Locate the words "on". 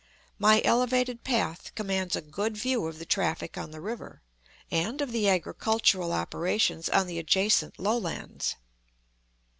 3.55-3.69, 6.89-7.05